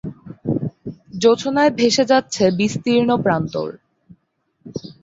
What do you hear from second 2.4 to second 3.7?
বিস্তীর্ণ প্রান্তর।